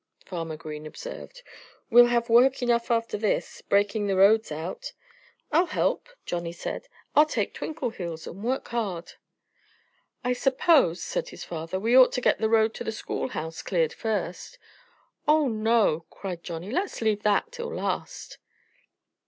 [0.25, 1.43] Farmer Green observed.
[1.91, 4.93] "We'll have work enough after this, breaking the roads out."
[5.51, 6.87] "I'll help," Johnnie said.
[7.15, 9.13] "I'll take Twinkleheels and work hard."
[10.23, 13.93] "I suppose," said his father, "we ought to get the road to the schoolhouse cleared
[13.93, 14.57] first."
[15.27, 16.71] "Oh, no!" cried Johnnie.
[16.71, 18.39] "Let's leave that till the last."